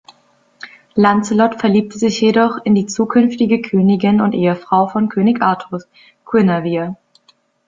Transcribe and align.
Lancelot 0.95 1.59
verliebt 1.61 1.93
sich 1.93 2.21
jedoch 2.21 2.57
in 2.63 2.73
die 2.73 2.87
künftige 2.87 3.61
Königin 3.61 4.19
und 4.19 4.33
Ehefrau 4.33 4.87
von 4.87 5.09
König 5.09 5.43
Artus, 5.43 5.87
Guinevere. 6.25 6.97